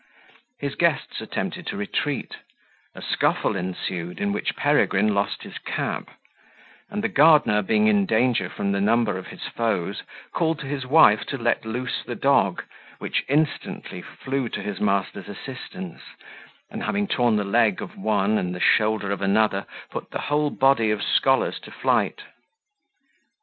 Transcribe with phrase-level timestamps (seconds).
[0.59, 2.35] His guests attempted to retreat;
[2.95, 6.09] a scuffle ensued, in which Peregrine lost his cap;
[6.89, 10.01] and the gardener, being in danger from the number of his foes,
[10.33, 12.63] called to his wife to let loose the dog,
[12.97, 16.01] which instantly flew to his master's assistance,
[16.71, 20.21] and, after having torn the leg of one and the shoulder of another, put the
[20.21, 22.23] whole body of scholars to flight.